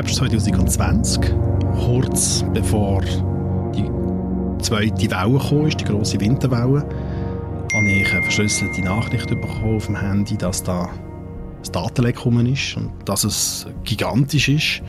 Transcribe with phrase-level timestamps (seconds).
[0.00, 1.30] Herbst 2020,
[1.74, 3.84] kurz bevor die
[4.62, 6.88] zweite Welle kam, die grosse Winterwelle,
[7.74, 12.78] habe ich eine verschlüsselte Nachricht bekommen auf dem Handy, dass da ein Datenleck gekommen ist
[12.78, 14.82] und dass es gigantisch ist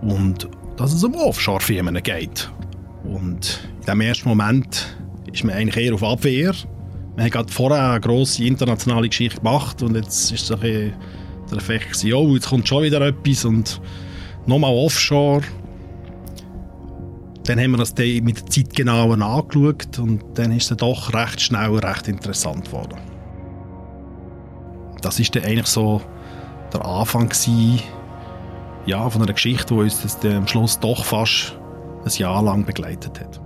[0.00, 2.50] und dass es um Offshore-Firmen geht.
[3.04, 4.96] Und in dem ersten Moment
[5.30, 6.54] ist man eigentlich eher auf Abwehr.
[7.16, 10.94] Man hat gerade vorher eine grosse internationale Geschichte gemacht und jetzt ist so ein
[11.50, 13.80] der Effekt, oh, jetzt kommt schon wieder etwas und
[14.48, 15.42] nochmal Offshore.
[17.44, 21.40] Dann haben wir das mit der Zeit genauer angeschaut und dann ist es doch recht
[21.40, 22.98] schnell recht interessant geworden.
[25.00, 26.02] Das ist dann eigentlich so
[26.72, 27.80] der Anfang gewesen,
[28.84, 31.58] ja, von einer Geschichte, die uns am Schluss doch fast
[32.04, 33.40] ein Jahr lang begleitet hat.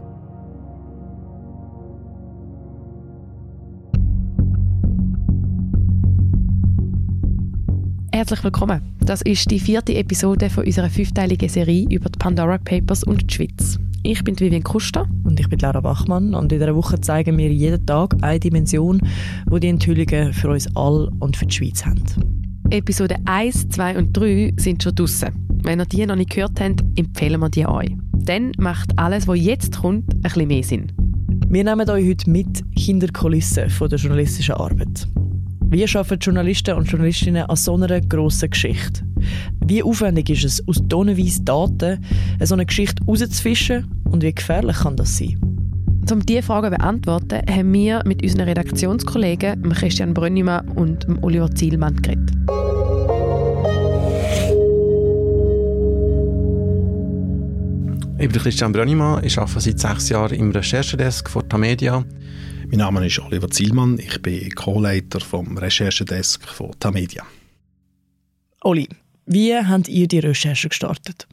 [8.15, 8.83] Herzlich willkommen.
[9.01, 13.35] Das ist die vierte Episode von unserer fünfteiligen Serie über die Pandora Papers und die
[13.35, 13.79] Schweiz.
[14.03, 15.09] Ich bin Vivian Kuster.
[15.25, 16.35] Und ich bin Laura Bachmann.
[16.35, 19.01] Und in dieser Woche zeigen wir jeden Tag eine Dimension,
[19.47, 22.05] wo die Enthüllungen für uns alle und für die Schweiz haben.
[22.69, 25.31] Episode 1, 2 und 3 sind schon draussen.
[25.63, 27.97] Wenn ihr die noch nicht gehört habt, empfehlen wir die euch.
[28.13, 30.93] Dann macht alles, was jetzt kommt, ein bisschen mehr Sinn.
[31.49, 35.09] Wir nehmen euch heute mit hinter die Kulissen der journalistischen Arbeit.
[35.73, 39.07] Wie arbeiten Journalisten und Journalistinnen an so einer grossen Geschichte?
[39.65, 42.05] Wie aufwendig ist es, aus tonnenweise Daten
[42.43, 45.41] so eine Geschichte herauszufischen und wie gefährlich kann das sein?
[46.11, 51.97] Um diese Fragen zu beantworten, haben wir mit unseren Redaktionskollegen Christian Brönnimann und Oliver Zielmann
[51.97, 52.33] geredet.
[58.19, 62.05] Ich bin Christian Brönnimann, ich arbeite seit sechs Jahren im Recherchedesk von Tamedia.
[62.73, 67.23] Mein Name ist Oliver Zielmann, ich bin Co-Leiter vom Recherchedesk von Tamedia.
[68.63, 68.89] Oli,
[69.27, 71.29] wie habt ihr die Recherche gestartet?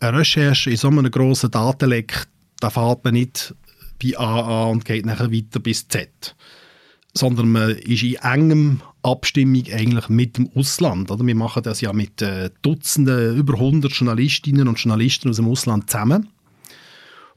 [0.00, 2.26] Eine Recherche in so einem grossen Datenleck,
[2.58, 3.54] da fährt man nicht
[4.02, 6.34] bei A an und geht nachher weiter bis Z.
[7.14, 11.08] Sondern man ist in engem Abstimmung eigentlich mit dem Ausland.
[11.12, 11.24] Oder?
[11.24, 15.88] Wir machen das ja mit äh, Dutzenden, über 100 Journalistinnen und Journalisten aus dem Ausland
[15.88, 16.30] zusammen.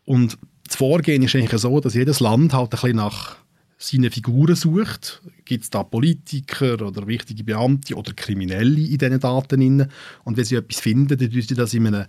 [0.06, 3.36] Und das Vorgehen ist eigentlich so, dass jedes Land halt ein bisschen nach
[3.78, 5.22] seinen Figuren sucht.
[5.46, 9.90] Gibt es da Politiker oder wichtige Beamte oder Kriminelle in diesen Daten?
[10.24, 12.08] Und wenn sie etwas finden, dann tun sie das in einer,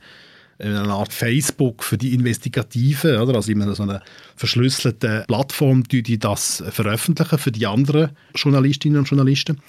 [0.59, 3.35] in einer Art Facebook für die Investigativen, oder?
[3.35, 4.03] also in einer so einer
[4.37, 9.61] verschlüsselten Plattform, die das veröffentlichen für die anderen Journalistinnen und Journalisten.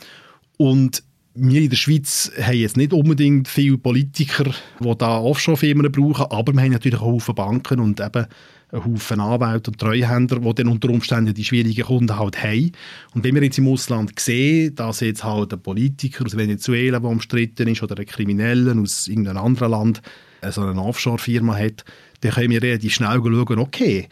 [0.57, 1.03] Und
[1.35, 4.45] wir in der Schweiz haben jetzt nicht unbedingt viele Politiker,
[4.79, 8.25] die da Offshore-Firmen brauchen, aber wir haben natürlich auch Haufen Banken und eben
[8.71, 12.71] einen Haufen Anwälte und Treuhänder, die dann unter Umständen die schwierigen Kunden halt haben.
[13.13, 17.09] Und wenn wir jetzt im Ausland sehen, dass jetzt halt ein Politiker aus Venezuela, der
[17.09, 20.01] umstritten ist, oder ein Krimineller aus irgendeinem anderen Land
[20.49, 21.83] so eine Offshore-Firma hat,
[22.21, 24.07] dann können wir relativ schnell schauen, okay,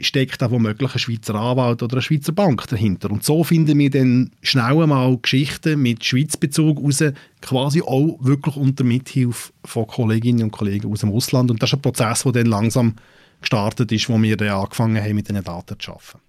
[0.00, 3.10] steckt da womöglich ein Schweizer Anwalt oder eine Schweizer Bank dahinter.
[3.10, 7.04] Und so finden wir dann schnell einmal Geschichten mit Schweizbezug raus,
[7.40, 11.50] quasi auch wirklich unter Mithilfe von Kolleginnen und Kollegen aus dem Ausland.
[11.50, 12.94] Und das ist ein Prozess, der dann langsam
[13.40, 16.20] gestartet ist, wo wir dann angefangen haben, mit diesen Daten zu arbeiten.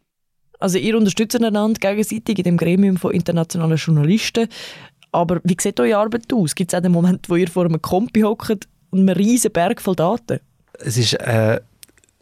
[0.60, 4.48] Also ihr unterstützt einander gegenseitig in dem Gremium von internationalen Journalisten.
[5.12, 6.56] Aber wie sieht eure Arbeit aus?
[6.56, 9.82] Gibt es auch den Moment, wo ihr vor einem Kompi hockt und einen riesen Berg
[9.82, 10.40] voll Daten?
[10.80, 11.60] Es ist äh,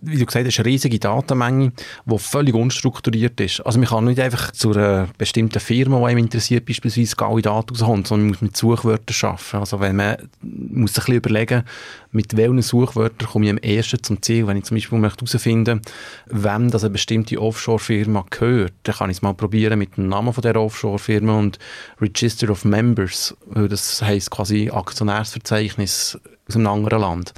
[0.05, 1.71] wie du gesagt hast, eine riesige Datenmenge,
[2.05, 3.61] die völlig unstrukturiert ist.
[3.61, 7.75] Also man kann nicht einfach zu einer bestimmten Firma, die einem interessiert, beispielsweise alle Daten
[7.75, 9.57] rausholen, sondern man muss mit Suchwörtern arbeiten.
[9.57, 11.63] Also wenn man muss sich ein bisschen überlegen,
[12.11, 14.45] mit welchen Suchwörtern komme ich am ersten zum Ziel.
[14.45, 15.81] Wenn ich zum Beispiel möchte herausfinden
[16.27, 20.33] wem das eine bestimmte Offshore-Firma gehört, dann kann ich es mal probieren mit dem Namen
[20.33, 21.59] von der Offshore-Firma und
[22.01, 27.33] Register of Members, das heisst quasi Aktionärsverzeichnis aus einem anderen Land.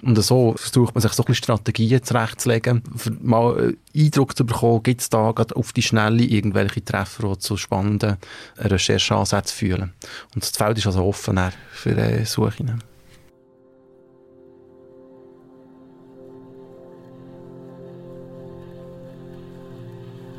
[0.00, 4.82] Und so versucht man sich so ein bisschen Strategien zurechtzulegen, für mal Eindruck zu bekommen,
[4.82, 8.16] gibt es da gerade auf die Schnelle irgendwelche Treffer, die zu spannenden
[8.58, 9.92] Rechercheansätzen führen.
[10.34, 11.38] Und das Feld ist also offen
[11.72, 12.82] für äh, Suchen.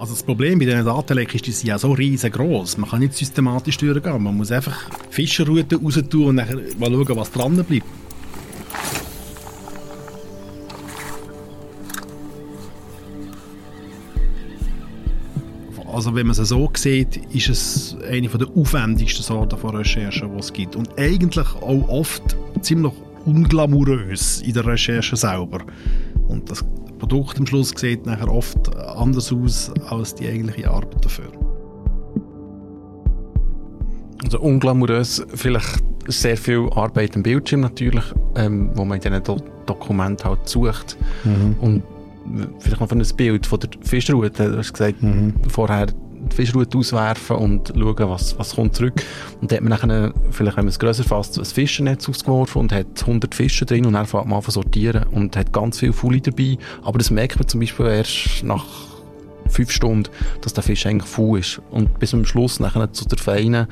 [0.04, 2.78] Also das Problem bei diesen Datenlecken ist, die sind ja so riesengroß.
[2.78, 4.22] Man kann nicht systematisch durchgehen.
[4.22, 4.78] Man muss einfach
[5.10, 7.86] Fischerrouten raus tun und nachher mal schauen, was dran bleibt.
[16.04, 20.38] Also wenn man es so sieht, ist es eine der aufwendigsten Sorten von Recherchen, die
[20.38, 20.76] es gibt.
[20.76, 22.92] Und eigentlich auch oft ziemlich
[23.24, 25.60] unglamourös in der Recherche selber.
[26.28, 26.66] Und das
[27.00, 31.32] Produkt am Schluss sieht nachher oft anders aus als die eigentliche Arbeit dafür.
[34.26, 38.04] Also unglamourös, vielleicht sehr viel Arbeit am Bildschirm natürlich,
[38.36, 40.98] ähm, wo man in diesen Do Dokumenten halt sucht.
[41.24, 41.56] Mhm.
[41.62, 41.84] Und
[42.60, 44.52] vielleicht noch von ein Bild von der Fischroute.
[44.52, 45.34] Du hast gesagt, mhm.
[45.48, 49.04] vorher die Fischroute auswerfen und schauen, was, was kommt zurück.
[49.42, 52.72] Und dann hat man dann, vielleicht wenn man es grösser fasst, ein Fischernetz ausgeworfen und
[52.72, 55.94] hat 100 Fische drin und dann fängt man an zu sortieren und hat ganz viel
[55.94, 56.58] Fully dabei.
[56.84, 58.66] Aber das merkt man zum Beispiel erst nach
[59.48, 60.10] fünf Stunden,
[60.42, 61.62] dass der Fisch eigentlich full ist.
[61.72, 63.68] Und bis am Schluss nachher zu der feinen,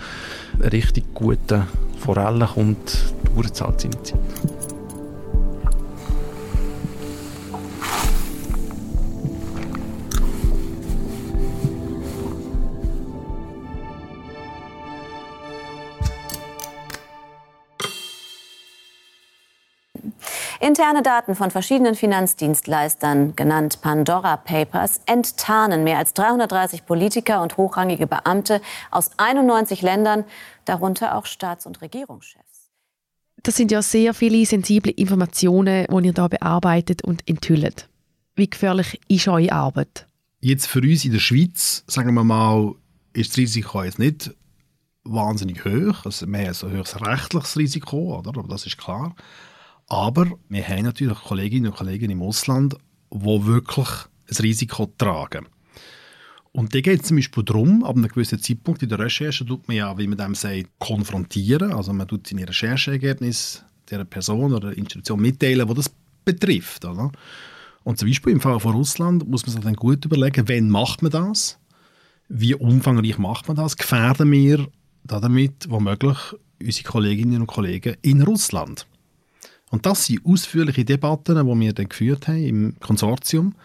[0.60, 1.64] richtig guten
[2.00, 4.20] Forelle kommt, dauert es halt seine Zeit.
[20.82, 28.08] Interne Daten von verschiedenen Finanzdienstleistern, genannt Pandora Papers, enttarnen mehr als 330 Politiker und hochrangige
[28.08, 30.24] Beamte aus 91 Ländern,
[30.66, 32.72] darunter auch Staats- und Regierungschefs.
[33.44, 37.88] Das sind ja sehr viele sensible Informationen, die ihr da bearbeitet und enthüllt.
[38.34, 40.08] Wie gefährlich ist eure Arbeit?
[40.40, 42.74] Jetzt für uns in der Schweiz, sagen wir mal,
[43.14, 44.34] ist das Risiko jetzt nicht
[45.04, 46.06] wahnsinnig hoch.
[46.06, 48.30] Also wir haben ein höchst rechtliches Risiko, oder?
[48.30, 49.14] aber das ist klar.
[49.92, 52.78] Aber wir haben natürlich Kolleginnen und Kollegen im Ausland,
[53.14, 53.90] die wirklich
[54.30, 55.48] ein Risiko tragen.
[56.54, 59.68] Und da geht es zum Beispiel darum, ab einem gewissen Zeitpunkt in der Recherche tut
[59.68, 61.74] man ja, wie man dem sagt, konfrontieren.
[61.74, 65.92] Also man tut seine Rechercheergebnisse der Person oder Institution mitteilen, die das
[66.24, 66.86] betrifft.
[66.86, 67.12] Oder?
[67.84, 71.02] Und zum Beispiel im Fall von Russland muss man sich dann gut überlegen, wann macht
[71.02, 71.60] man das?
[72.30, 73.76] Wie umfangreich macht man das?
[73.76, 74.70] Gefährden wir
[75.04, 76.18] damit womöglich
[76.62, 78.88] unsere Kolleginnen und Kollegen in Russland?
[79.72, 83.56] Und das sind ausführliche Debatten, die wir dann geführt haben im Konsortium.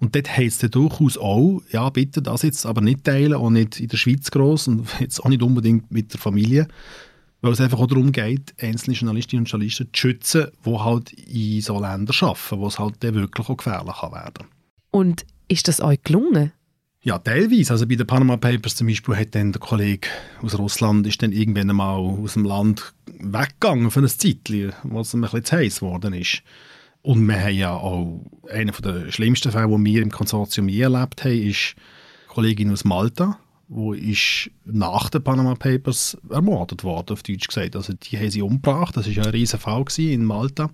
[0.00, 3.80] Und dort heisst es durchaus auch, ja, bitte das jetzt aber nicht teilen und nicht
[3.80, 6.68] in der Schweiz groß und jetzt auch nicht unbedingt mit der Familie,
[7.40, 11.60] weil es einfach auch darum geht, einzelne Journalistinnen und Journalisten zu schützen, die halt in
[11.60, 14.46] so Ländern arbeiten, wo es halt dann wirklich auch gefährlich kann werden
[14.90, 16.52] Und ist das euch gelungen?
[17.04, 17.74] Ja, teilweise.
[17.74, 20.08] Also bei den Panama Papers zum Beispiel hat dann der Kollege
[20.40, 25.22] aus Russland ist dann irgendwann einmal aus dem Land weggegangen für ein Zeitchen, was ihm
[25.22, 26.42] ein bisschen zu heiß geworden ist.
[27.02, 31.24] Und wir haben ja auch, einer der schlimmsten Fälle, die wir im Konsortium je erlebt
[31.24, 37.22] haben, ist eine Kollegin aus Malta, die ist nach den Panama Papers ermordet worden, auf
[37.22, 37.76] Deutsch gesagt.
[37.76, 40.70] Also die haben sie umgebracht, das war ja ein riesiger Fall in Malta.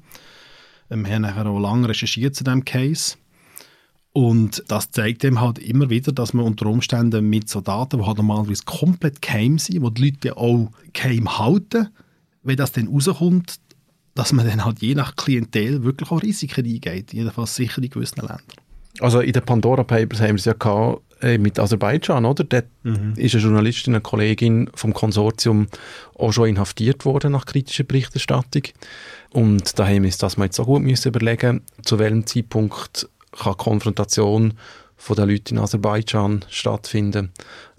[0.88, 3.16] Wir haben nachher auch lange recherchiert zu diesem Case.
[4.12, 8.06] Und das zeigt eben halt immer wieder, dass man unter Umständen mit so Daten, die
[8.06, 11.88] halt normalerweise komplett geheim sind, wo die Leute auch geheim halten,
[12.42, 13.60] wenn das dann rauskommt,
[14.14, 18.20] dass man dann halt je nach Klientel wirklich auch Risiken eingeht, jedenfalls sicher in gewissen
[18.20, 18.40] Ländern.
[18.98, 22.44] Also in den Pandora Papers haben wir es ja gehabt, äh, mit Aserbaidschan, oder?
[22.44, 23.12] Dort mhm.
[23.16, 25.68] ist eine Journalistin, eine Kollegin vom Konsortium
[26.18, 28.62] auch schon inhaftiert worden nach kritischer Berichterstattung.
[29.30, 33.08] Und da haben wir uns das mal jetzt auch gut müssen überlegen, zu welchem Zeitpunkt
[33.32, 34.54] kann Konfrontation
[34.96, 37.30] von den Leuten in Aserbaidschan stattfinden,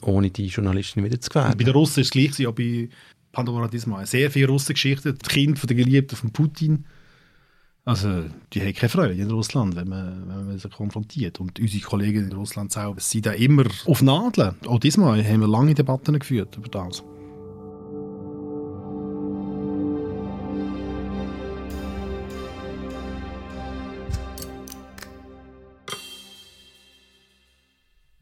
[0.02, 1.58] ohne die Journalisten wieder zu gefährden.
[1.58, 2.90] Bei den Russen ist es gleich, auch bei
[3.32, 4.06] Pandora diesmal.
[4.06, 6.86] Sehr viele Russengeschichten, die Kinder von der Geliebten von Putin.
[7.84, 11.40] Also, die haben keine Freude in Russland, wenn man, wenn man sie konfrontiert.
[11.40, 14.56] Und unsere Kollegen in Russland selber sind da immer auf Nadeln.
[14.68, 17.04] Auch diesmal haben wir lange Debatten geführt über das.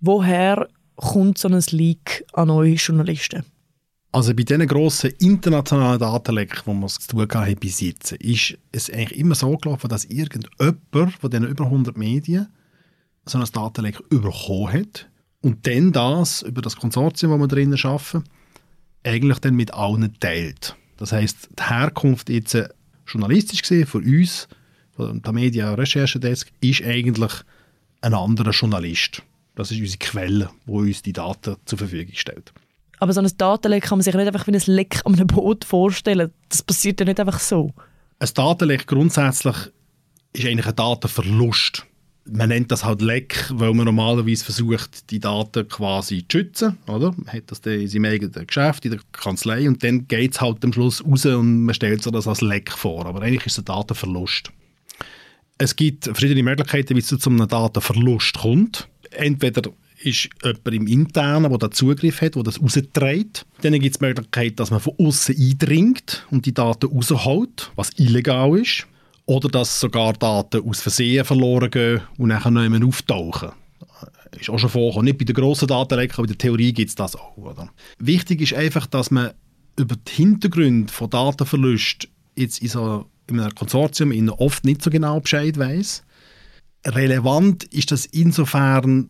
[0.02, 3.44] Woher kommt so ein Leak an eure Journalisten?
[4.12, 8.90] Also bei diesen grossen internationalen Datenlecken, die wir zu tun haben bis jetzt, ist es
[8.90, 10.82] eigentlich immer so gelaufen, dass irgendjemand
[11.20, 12.48] von diesen über 100 Medien
[13.26, 15.08] so ein Datenleck bekommen hat
[15.42, 18.24] und dann das über das Konsortium, das wir drinnen arbeiten,
[19.04, 20.76] eigentlich dann mit allen teilt.
[20.98, 22.68] Das heißt, die Herkunft jetzt äh,
[23.08, 24.48] journalistisch gesehen von uns,
[24.92, 27.32] von der Media Recherchedesk, ist eigentlich
[28.02, 29.22] ein anderer Journalist.
[29.60, 32.54] Das ist unsere Quelle, die uns die Daten zur Verfügung stellt.
[33.00, 35.66] Aber so ein Datenleck kann man sich nicht einfach wie ein Leck an einem Boot
[35.66, 36.32] vorstellen.
[36.48, 37.74] Das passiert ja nicht einfach so.
[38.20, 39.58] Ein Datenleck grundsätzlich
[40.32, 41.86] ist eigentlich ein Datenverlust.
[42.24, 46.78] Man nennt das halt Leck, weil man normalerweise versucht, die Daten quasi zu schützen.
[46.88, 47.14] Oder?
[47.18, 50.64] Man hat das in seinem eigenen Geschäft, in der Kanzlei und dann geht es halt
[50.64, 53.06] am Schluss raus und man stellt sich das als Leck vor.
[53.06, 54.54] Aber eigentlich ist es ein Datenverlust.
[55.58, 61.58] Es gibt verschiedene Möglichkeiten, wie es zu einem Datenverlust kommt entweder ist jemand im Internen,
[61.58, 63.46] der Zugriff hat, der das rausträgt.
[63.62, 67.92] Dann gibt es die Möglichkeit, dass man von außen eindringt und die Daten rausholt, was
[67.98, 68.88] illegal ist.
[69.26, 73.50] Oder dass sogar Daten aus Versehen verloren gehen und nachher nicht mehr auftauchen.
[74.40, 75.06] Ist auch schon vorgekommen.
[75.06, 77.38] Nicht bei den grossen Datenlecken, aber in der Theorie gibt es das auch.
[77.38, 77.70] Oder?
[78.00, 79.32] Wichtig ist einfach, dass man
[79.78, 85.20] über die Hintergründe von Datenverlust jetzt in, so, in einem Konsortium oft nicht so genau
[85.20, 86.04] Bescheid weiß.
[86.86, 89.10] Relevant ist das insofern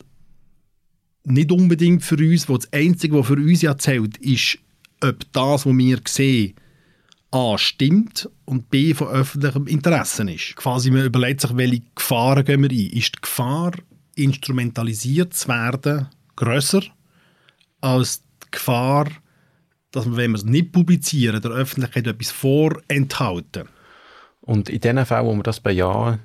[1.24, 4.58] nicht unbedingt für uns, wo das Einzige, was für uns ja zählt, ist,
[5.02, 6.54] ob das, was wir sehen,
[7.32, 10.56] A stimmt und B von öffentlichem Interesse ist.
[10.56, 12.90] Quasi man überlegt sich, welche Gefahren gehen wir ein.
[12.90, 13.72] Ist die Gefahr,
[14.16, 16.82] instrumentalisiert zu werden, grösser
[17.80, 19.08] als die Gefahr,
[19.92, 23.68] dass wir, wenn wir es nicht publizieren, der Öffentlichkeit etwas vorenthalten.
[24.40, 26.20] Und in den Fällen, wo wir das bejahen,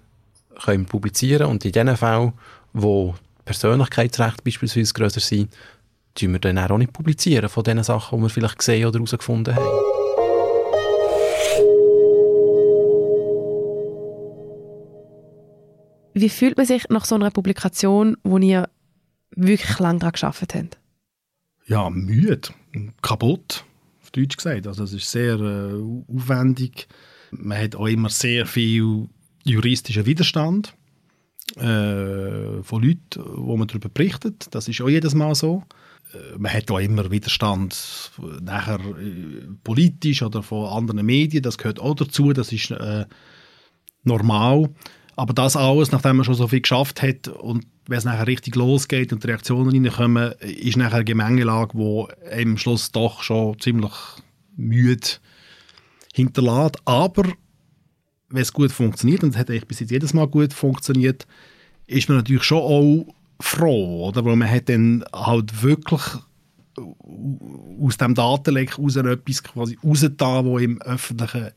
[0.64, 2.34] können wir publizieren und in den Fällen,
[2.74, 5.54] wo Persönlichkeitsrechte beispielsweise grösser sind,
[6.16, 9.56] tun wir dann auch nicht publizieren von den Sachen, die wir vielleicht gesehen oder herausgefunden
[9.56, 9.96] haben.
[16.18, 18.70] Wie fühlt man sich nach so einer Publikation, wo ihr
[19.32, 20.80] wirklich lange daran gearbeitet habt?
[21.68, 22.50] Ja, müde,
[23.02, 23.66] kaputt,
[24.02, 24.66] auf Deutsch gesagt.
[24.66, 25.74] Also es ist sehr äh,
[26.08, 26.88] aufwendig.
[27.32, 29.10] Man hat auch immer sehr viel
[29.46, 30.74] juristischen Widerstand
[31.56, 34.48] äh, von Leuten, wo man darüber berichtet.
[34.52, 35.64] Das ist auch jedes Mal so.
[36.14, 38.12] Äh, man hat auch immer Widerstand
[38.42, 41.44] nachher äh, politisch oder von anderen Medien.
[41.44, 42.34] Das gehört auch dazu.
[42.34, 43.06] Das ist äh,
[44.04, 44.70] normal.
[45.16, 48.56] Aber das alles, nachdem man schon so viel geschafft hat und wenn es nachher richtig
[48.56, 53.94] losgeht und die Reaktionen reinkommen, ist nachher eine Gemengelage, die am Schluss doch schon ziemlich
[54.58, 55.08] müde
[56.14, 56.78] hinterlässt.
[56.86, 57.32] Aber
[58.30, 61.28] wenn es gut funktioniert, und es hat eigentlich bis jetzt jedes Mal gut funktioniert,
[61.88, 64.26] ist man natürlich schon auch froh, oder?
[64.26, 66.02] Weil man hat dann halt wirklich
[66.78, 71.52] aus dem Datenleck raus etwas quasi rausgetan, was im öffentlichen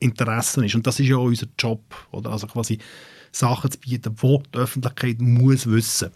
[0.00, 0.74] Interesse ist.
[0.74, 2.30] Und das ist ja auch unser Job, oder?
[2.30, 2.78] Also quasi
[3.30, 6.10] Sachen zu bieten, die die Öffentlichkeit muss wissen.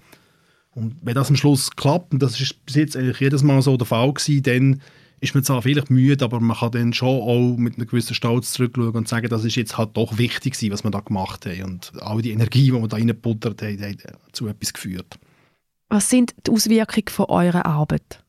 [0.71, 3.77] Und wenn das am Schluss klappt, und das ist bis jetzt eigentlich jedes Mal so
[3.77, 4.81] der Fall gewesen, dann
[5.21, 8.53] ist man zwar vielleicht müde, aber man kann dann schon auch mit einem gewissen Stolz
[8.53, 11.63] zurückschauen und sagen, das ist jetzt halt doch wichtig gewesen, was wir da gemacht haben.
[11.63, 15.19] Und all die Energie, die wir da reingebuttert haben, hat zu etwas geführt.
[15.89, 18.23] Was sind die Auswirkungen von eurer Arbeit?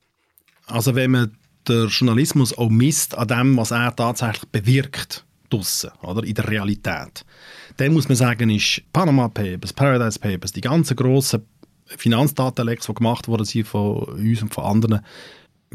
[0.65, 6.23] Also wenn man den Journalismus auch misst an dem, was er tatsächlich bewirkt, draussen, oder
[6.23, 7.25] in der Realität,
[7.77, 11.43] dann muss man sagen, ist Panama Papers, Paradise Papers, die ganzen grossen
[11.85, 14.99] Finanzdatenlecks, die gemacht worden sind von uns und von anderen,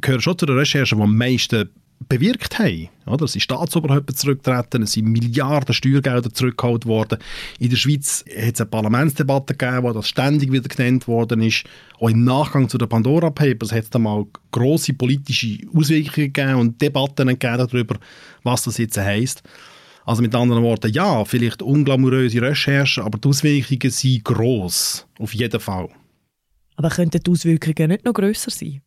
[0.00, 1.70] gehören schon zu den Recherchen, die am meisten
[2.08, 2.88] bewirkt haben.
[3.06, 3.24] Oder?
[3.24, 7.18] Es sind Staatsoberhäupter zurückgetreten, es sind Milliarden Steuergelder zurückgeholt worden.
[7.58, 11.64] In der Schweiz hat es eine Parlamentsdebatte gegeben, wo das ständig wieder genannt worden ist.
[11.98, 16.54] Auch im Nachgang zu den Pandora Papers hat es da mal grosse politische Auswirkungen gegeben
[16.56, 17.96] und Debatten gegeben darüber,
[18.42, 19.42] was das jetzt heisst.
[20.06, 25.60] Also mit anderen Worten, ja, vielleicht unglamouröse Recherchen, aber die Auswirkungen sind gross, auf jeden
[25.60, 25.88] Fall.
[26.76, 28.82] Aber könnten die Auswirkungen nicht noch grösser sein?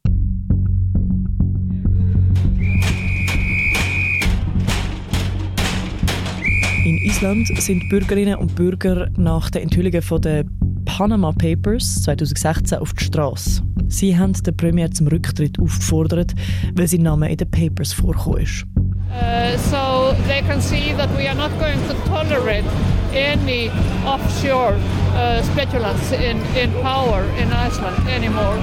[6.87, 10.49] In Island sind Bürgerinnen und Bürger nach den Enthüllungen von den
[10.85, 13.61] Panama Papers 2016 auf die Straße.
[13.89, 16.33] Sie haben den Premier zum Rücktritt aufgefordert,
[16.75, 18.65] weil sein Name in den Papers vorgekommen ist.
[19.09, 22.63] Uh, so they can see that we are not going to tolerate
[23.11, 23.69] any
[24.05, 24.77] offshore
[25.13, 28.57] uh, speculants in, in power in Iceland anymore.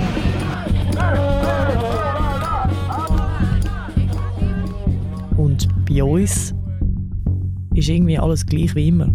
[5.36, 6.54] Und bei uns
[7.74, 9.12] ist irgendwie alles gleich wie immer.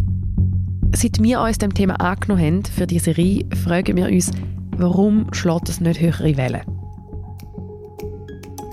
[0.95, 4.31] Seit wir uns dem Thema angenommen haben für diese Serie, fragen wir uns,
[4.77, 6.61] warum schlägt es nicht höhere Wellen?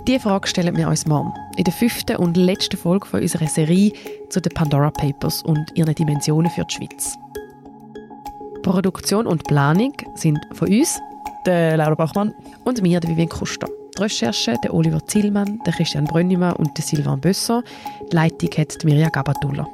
[0.07, 3.93] Diese Frage stellen wir uns morgen in der fünften und letzten Folge von unserer Serie
[4.29, 7.17] zu den Pandora Papers und ihren Dimensionen für die Schweiz.
[8.63, 11.01] Produktion und Planung sind von uns,
[11.45, 13.69] der Laura Bachmann und mir, der Vivian Kuster.
[13.97, 17.63] Die Recherche der Oliver Zielmann, der Christian Brönnimann und der Silvan Bösser.
[18.11, 19.67] Die Leitung hat Mirja Gabatulla.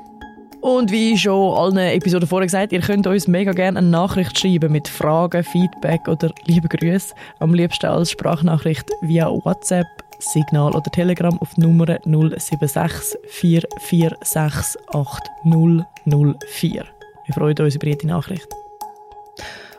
[0.63, 4.71] Und wie schon allen Episoden vorher gesagt, ihr könnt uns mega gerne eine Nachricht schreiben
[4.71, 7.17] mit Fragen, Feedback oder lieben Grüßen.
[7.41, 9.89] Am liebsten als Sprachnachricht via WhatsApp,
[10.21, 16.85] Signal oder Telegram auf Nummer 076 446 8004.
[17.27, 18.47] Wir freuen uns über jede Nachricht.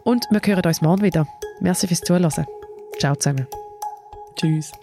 [0.03, 1.25] Und wir hören uns morgen wieder.
[1.61, 2.29] Merci fürs Zuhören.
[2.99, 3.47] Ciao zusammen.
[4.35, 4.73] Tschüss.